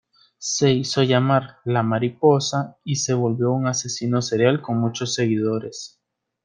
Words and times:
Se 0.39 0.71
hizo 0.73 1.03
llamar 1.03 1.57
la 1.63 1.83
"mariposa" 1.83 2.75
y 2.83 2.95
se 2.95 3.13
volvió 3.13 3.51
un 3.51 3.67
asesino 3.67 4.23
serial 4.23 4.59
con 4.59 4.79
muchos 4.79 5.13
seguidores. 5.13 5.99